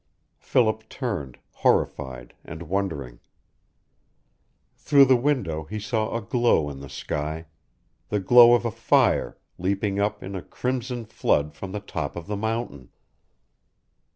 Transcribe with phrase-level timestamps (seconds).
[0.39, 3.19] Philip turned, horrified and wondering.
[4.75, 7.45] Through the window he saw a glow in the sky
[8.09, 12.25] the glow of a fire, leaping up in a crimson flood from the top of
[12.25, 12.89] the mountain!